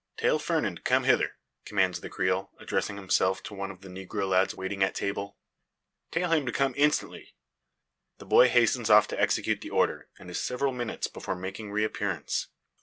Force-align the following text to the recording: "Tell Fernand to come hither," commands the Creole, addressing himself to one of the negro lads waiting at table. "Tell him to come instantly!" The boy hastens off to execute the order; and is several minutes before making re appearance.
"Tell 0.17 0.39
Fernand 0.39 0.77
to 0.77 0.81
come 0.81 1.03
hither," 1.03 1.35
commands 1.63 1.99
the 2.01 2.09
Creole, 2.09 2.49
addressing 2.57 2.95
himself 2.95 3.43
to 3.43 3.53
one 3.53 3.69
of 3.69 3.81
the 3.81 3.87
negro 3.87 4.27
lads 4.27 4.55
waiting 4.55 4.81
at 4.81 4.95
table. 4.95 5.37
"Tell 6.09 6.31
him 6.31 6.43
to 6.47 6.51
come 6.51 6.73
instantly!" 6.75 7.35
The 8.17 8.25
boy 8.25 8.49
hastens 8.49 8.89
off 8.89 9.07
to 9.09 9.21
execute 9.21 9.61
the 9.61 9.69
order; 9.69 10.09
and 10.17 10.31
is 10.31 10.39
several 10.41 10.73
minutes 10.73 11.05
before 11.05 11.35
making 11.35 11.69
re 11.71 11.83
appearance. 11.83 12.47